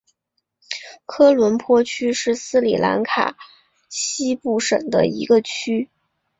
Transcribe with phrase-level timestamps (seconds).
[1.05, 3.37] 科伦坡区是斯里兰卡
[3.87, 5.91] 西部省的一个区。